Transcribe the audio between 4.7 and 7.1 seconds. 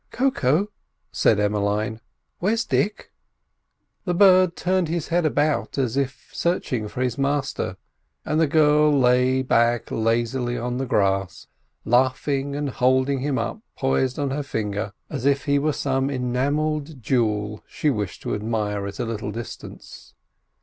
his head about, as if he were searching for